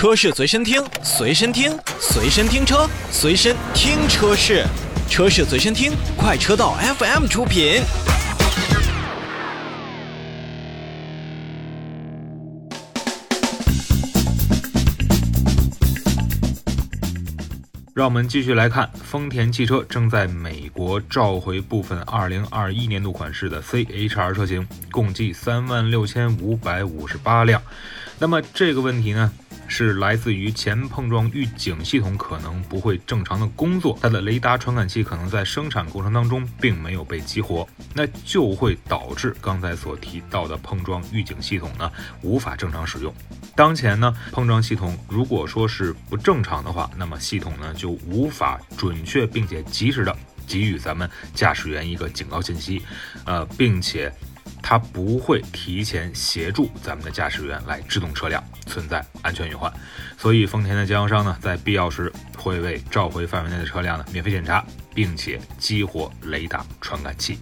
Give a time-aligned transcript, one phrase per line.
[0.00, 4.64] 车市随身听，随身听，随身听车，随身听车市，
[5.10, 7.82] 车市随身听，快车道 FM 出品。
[17.92, 27.60] 让我们继续来看，丰田汽车正在美国召回部分2021年度款式的 CHR 车型，共计3万六千五百五十八辆。
[28.18, 29.30] 那么这个问题呢？
[29.70, 41.90] 是来自于前碰撞预警系统可能不会正常的工作，它的雷达传感器可能在生产过程当中并没有被激活，那就会导致刚才所提到的碰撞预警系统呢
[42.20, 43.14] 无法正常使用。
[43.54, 50.14] 当前呢，碰撞系统如果说是不正常的话，那么系统呢就无法准确并且及时的
[50.48, 52.82] 给予咱们驾驶员一个警告信息，
[53.24, 54.12] 呃，并且。
[54.62, 59.72] 它不会提前协助咱们的驾驶员来制动车辆，存在安全隐患。
[60.16, 67.38] 所以丰田的经销商呢，在必要时会为召回范围内的车辆呢免费检查，并且激活雷达传感器。